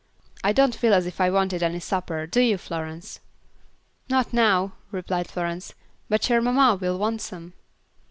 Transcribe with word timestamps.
"I 0.43 0.51
don't 0.51 0.73
feel 0.73 0.95
as 0.95 1.05
if 1.05 1.21
I 1.21 1.29
wanted 1.29 1.61
any 1.61 1.79
supper, 1.79 2.25
do 2.25 2.41
you, 2.41 2.57
Florence?" 2.57 3.19
"Not 4.09 4.33
now," 4.33 4.71
replied 4.89 5.27
Florence; 5.27 5.75
"but 6.09 6.27
your 6.27 6.41
mamma 6.41 6.75
will 6.81 6.97
want 6.97 7.21
some." 7.21 7.53